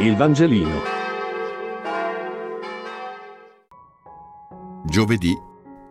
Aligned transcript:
Il 0.00 0.16
Vangelino. 0.16 0.80
Giovedì 4.84 5.32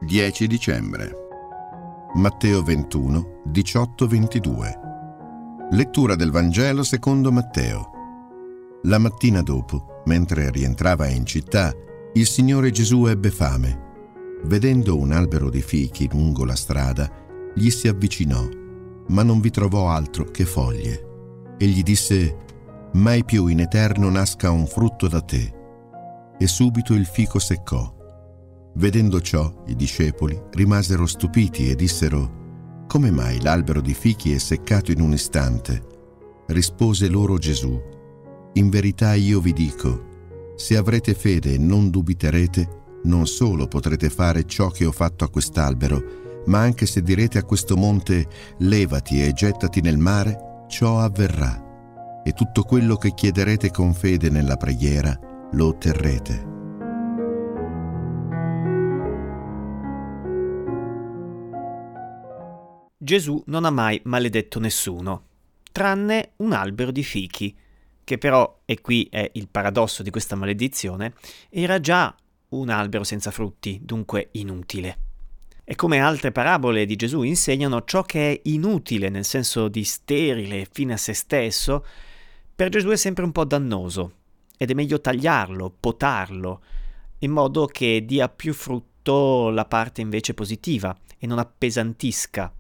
10 0.02 0.46
dicembre. 0.46 1.15
Matteo 2.16 2.62
21, 2.63 3.44
18-22. 3.47 5.70
Lettura 5.71 6.16
del 6.16 6.31
Vangelo 6.31 6.84
secondo 6.84 7.31
Matteo. 7.31 7.92
La 8.84 8.97
mattina 8.97 9.41
dopo, 9.41 10.02
mentre 10.04 10.51
rientrava 10.51 11.07
in 11.07 11.25
città, 11.25 11.73
il 12.11 12.27
Signore 12.27 12.71
Gesù 12.71 13.05
ebbe 13.05 13.31
fame. 13.31 13.91
Vedendo 14.43 14.97
un 14.97 15.13
albero 15.13 15.49
di 15.49 15.61
fichi 15.61 16.09
lungo 16.11 16.43
la 16.43 16.57
strada, 16.57 17.09
gli 17.55 17.70
si 17.70 17.88
avvicinò, 17.88 18.45
ma 19.07 19.23
non 19.23 19.39
vi 19.39 19.49
trovò 19.49 19.88
altro 19.88 20.25
che 20.25 20.43
foglie. 20.43 21.55
E 21.57 21.67
gli 21.67 21.83
disse, 21.83 22.35
Mai 22.94 23.25
più 23.25 23.48
in 23.48 23.60
eterno 23.60 24.07
nasca 24.09 24.52
un 24.52 24.67
frutto 24.67 25.08
da 25.08 25.20
te. 25.20 25.52
E 26.38 26.45
subito 26.45 26.94
il 26.94 27.08
fico 27.08 27.40
seccò. 27.40 27.91
Vedendo 28.76 29.20
ciò, 29.20 29.63
i 29.66 29.76
discepoli 29.76 30.40
rimasero 30.52 31.08
stupiti 31.08 31.72
e 31.72 31.76
dissero, 31.76 32.86
Come 32.88 33.09
mai 33.09 33.41
l'albero 33.41 33.81
di 33.81 33.95
fichi 33.95 34.34
è 34.34 34.38
seccato 34.38 34.91
in 34.91 35.02
un 35.02 35.14
istante? 35.14 35.81
Rispose 36.48 37.08
loro 37.08 37.40
Gesù, 37.40 37.81
In 38.53 38.70
verità 38.70 39.16
io 39.16 39.39
vi 39.39 39.53
dico, 39.53 40.53
se 40.55 40.78
avrete 40.78 41.16
fede 41.16 41.53
e 41.53 41.58
non 41.58 41.89
dubiterete, 41.89 42.81
non 43.05 43.25
solo 43.25 43.67
potrete 43.67 44.12
fare 44.12 44.45
ciò 44.45 44.70
che 44.70 44.86
ho 44.86 44.91
fatto 44.91 45.23
a 45.23 45.30
quest'albero, 45.30 46.44
ma 46.45 46.59
anche 46.59 46.86
se 46.86 47.02
direte 47.02 47.39
a 47.39 47.44
questo 47.44 47.75
monte 47.75 48.28
levati 48.59 49.23
e 49.23 49.34
gettati 49.34 49.81
nel 49.81 49.98
mare, 49.98 50.66
ciò 50.67 51.00
avverrà. 51.00 51.62
E 52.26 52.32
tutto 52.32 52.63
quello 52.63 52.95
che 52.95 53.13
chiederete 53.13 53.70
con 53.70 53.94
fede 53.94 54.30
nella 54.30 54.55
preghiera 54.55 55.18
lo 55.52 55.68
otterrete. 55.68 56.52
Gesù 62.97 63.44
non 63.47 63.66
ha 63.66 63.70
mai 63.70 64.00
maledetto 64.06 64.59
nessuno, 64.59 65.25
tranne 65.73 66.31
un 66.38 66.53
albero 66.53 66.92
di 66.92 67.03
fichi, 67.03 67.53
che 68.06 68.17
però, 68.17 68.62
e 68.64 68.80
qui 68.80 69.06
è 69.12 69.30
il 69.34 69.50
paradosso 69.50 70.02
di 70.02 70.09
questa 70.09 70.38
maledizione, 70.38 71.16
era 71.50 71.81
già 71.81 72.16
un 72.50 72.69
albero 72.69 73.03
senza 73.03 73.31
frutti, 73.31 73.81
dunque 73.84 74.30
inutile. 74.31 74.97
E 75.66 75.75
come 75.75 76.00
altre 76.00 76.31
parabole 76.31 76.86
di 76.86 76.95
Gesù 76.95 77.23
insegnano, 77.23 77.84
ciò 77.84 78.03
che 78.03 78.31
è 78.31 78.40
inutile 78.44 79.09
nel 79.09 79.25
senso 79.25 79.67
di 79.67 79.84
sterile 79.84 80.66
fine 80.72 80.94
a 80.94 80.97
se 80.97 81.14
stesso, 81.14 81.86
per 82.64 82.72
Gesù 82.72 82.88
è 82.92 82.95
sempre 82.95 83.25
un 83.25 83.33
po' 83.33 83.44
dannoso 83.44 84.14
ed 84.58 84.72
è 84.72 84.73
meglio 84.73 85.02
tagliarlo, 85.02 85.75
potarlo, 85.81 86.61
in 87.19 87.31
modo 87.31 87.66
che 87.66 88.06
dia 88.06 88.30
più 88.30 88.53
frutto 88.53 89.50
la 89.50 89.66
parte 89.66 90.00
invece 90.00 90.33
positiva 90.33 90.97
e 91.17 91.28
non 91.28 91.39
appesantisca. 91.39 92.53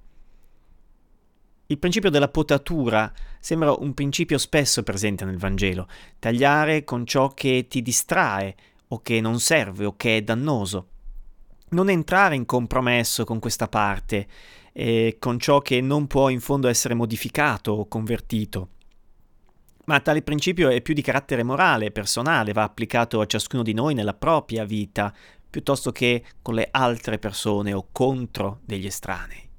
Il 1.67 1.77
principio 1.77 2.09
della 2.09 2.27
potatura 2.27 3.13
sembra 3.39 3.71
un 3.71 3.93
principio 3.93 4.37
spesso 4.37 4.83
presente 4.83 5.23
nel 5.23 5.37
Vangelo, 5.37 5.87
tagliare 6.19 6.83
con 6.83 7.05
ciò 7.05 7.29
che 7.29 7.67
ti 7.69 7.81
distrae, 7.81 8.55
o 8.89 9.01
che 9.01 9.21
non 9.21 9.39
serve 9.39 9.85
o 9.85 9.95
che 9.95 10.17
è 10.17 10.21
dannoso. 10.21 10.87
Non 11.69 11.89
entrare 11.89 12.35
in 12.35 12.45
compromesso 12.45 13.23
con 13.23 13.39
questa 13.39 13.69
parte, 13.69 14.27
eh, 14.73 15.15
con 15.17 15.39
ciò 15.39 15.61
che 15.61 15.79
non 15.79 16.07
può 16.07 16.27
in 16.27 16.41
fondo 16.41 16.67
essere 16.67 16.93
modificato 16.93 17.71
o 17.71 17.87
convertito. 17.87 18.67
Ma 19.85 19.99
tale 19.99 20.21
principio 20.21 20.69
è 20.69 20.81
più 20.81 20.93
di 20.93 21.01
carattere 21.01 21.43
morale, 21.43 21.91
personale, 21.91 22.53
va 22.53 22.63
applicato 22.63 23.19
a 23.19 23.25
ciascuno 23.25 23.63
di 23.63 23.73
noi 23.73 23.93
nella 23.93 24.13
propria 24.13 24.63
vita, 24.63 25.13
piuttosto 25.49 25.91
che 25.91 26.23
con 26.41 26.55
le 26.55 26.69
altre 26.71 27.19
persone 27.19 27.73
o 27.73 27.87
contro 27.91 28.59
degli 28.63 28.85
estranei. 28.85 29.49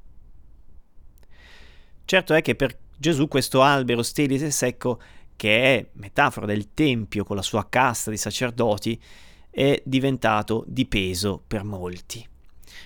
Certo 2.06 2.34
è 2.34 2.42
che 2.42 2.54
per 2.54 2.78
Gesù 2.96 3.28
questo 3.28 3.62
albero 3.62 4.02
sterile 4.02 4.46
e 4.46 4.50
secco 4.50 5.00
che 5.36 5.62
è 5.62 5.86
metafora 5.94 6.46
del 6.46 6.72
Tempio 6.74 7.24
con 7.24 7.36
la 7.36 7.42
sua 7.42 7.68
casta 7.68 8.10
di 8.10 8.16
sacerdoti, 8.16 9.00
è 9.50 9.80
diventato 9.84 10.64
di 10.66 10.86
peso 10.86 11.42
per 11.46 11.64
molti, 11.64 12.26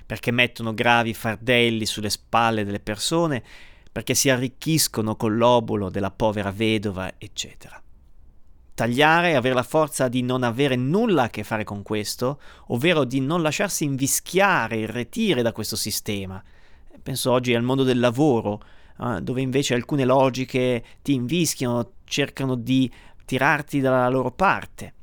perché 0.05 0.31
mettono 0.31 0.75
gravi 0.75 1.15
fardelli 1.15 1.87
sulle 1.87 2.11
spalle 2.11 2.65
delle 2.65 2.81
persone, 2.81 3.43
perché 3.91 4.15
si 4.15 4.31
arricchiscono 4.31 5.17
con 5.17 5.37
l'obolo 5.37 5.91
della 5.91 6.11
povera 6.11 6.51
vedova, 6.51 7.15
eccetera. 7.19 7.81
Tagliare 8.75 9.31
e 9.31 9.35
avere 9.35 9.55
la 9.55 9.63
forza 9.63 10.09
di 10.09 10.23
non 10.23 10.43
avere 10.45 10.77
nulla 10.77 11.25
a 11.25 11.31
che 11.31 11.43
fare 11.43 11.65
con 11.65 11.83
questo, 11.83 12.41
ovvero 12.69 13.05
di 13.05 13.21
non 13.21 13.43
lasciarsi 13.43 13.85
invischiare, 13.85 14.77
irretire 14.77 15.43
da 15.43 15.53
questo 15.53 15.75
sistema. 15.75 16.43
Penso 17.03 17.33
oggi 17.33 17.55
al 17.55 17.63
mondo 17.63 17.83
del 17.83 17.99
lavoro, 17.99 18.63
eh, 19.01 19.21
dove 19.21 19.41
invece 19.41 19.75
alcune 19.75 20.05
logiche 20.05 20.85
ti 21.03 21.15
invischiano, 21.15 21.93
cercano 22.05 22.55
di 22.55 22.91
tirarti 23.25 23.81
dalla 23.81 24.09
loro 24.09 24.31
parte. 24.31 24.95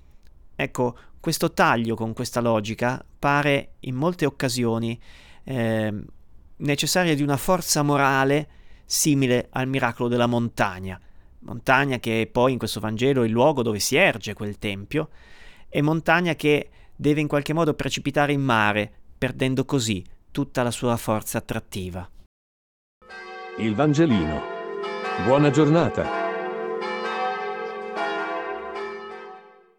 Ecco, 0.56 0.98
questo 1.20 1.52
taglio 1.52 1.96
con 1.96 2.14
questa 2.14 2.40
logica 2.40 3.04
pare 3.18 3.74
in 3.82 3.96
molte 3.96 4.26
occasioni 4.26 5.00
eh, 5.44 5.94
necessaria 6.58 7.16
di 7.16 7.24
una 7.24 7.38
forza 7.38 7.82
morale 7.82 8.48
simile 8.86 9.48
al 9.52 9.68
miracolo 9.68 10.08
della 10.08 10.28
montagna, 10.28 11.00
montagna 11.40 12.00
che 12.00 12.30
poi 12.32 12.54
in 12.54 12.58
questo 12.58 12.80
Vangelo 12.80 13.24
è 13.24 13.26
il 13.26 13.32
luogo 13.32 13.62
dove 13.62 13.80
si 13.80 13.96
erge 13.96 14.34
quel 14.34 14.58
tempio, 14.58 15.10
e 15.70 15.82
montagna 15.82 16.36
che 16.36 16.70
deve 16.96 17.22
in 17.22 17.28
qualche 17.28 17.54
modo 17.54 17.74
precipitare 17.74 18.32
in 18.32 18.42
mare, 18.42 18.92
perdendo 19.18 19.66
così 19.66 20.04
tutta 20.32 20.64
la 20.64 20.72
sua 20.72 20.98
forza 20.98 21.38
attrattiva. 21.38 22.10
Il 23.58 23.74
Vangelino. 23.74 24.42
Buona 25.26 25.50
giornata. 25.50 26.25